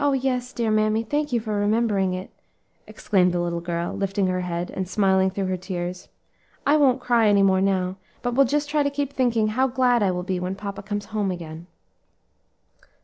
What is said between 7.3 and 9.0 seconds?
more now, but will just try to